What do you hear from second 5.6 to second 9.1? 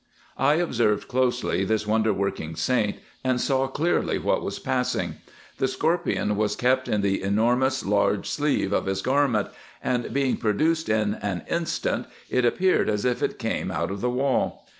scorpion was kept in the enormous large sleeve of his